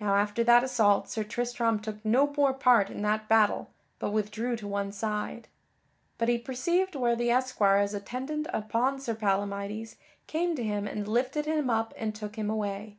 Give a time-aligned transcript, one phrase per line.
[0.00, 4.56] Now after that assault Sir Tristram took no more part in that battle but withdrew
[4.56, 5.48] to one side.
[6.16, 9.96] But he perceived where the esquires attendant upon Sir Palamydes
[10.26, 12.96] came to him and lifted him up and took him away.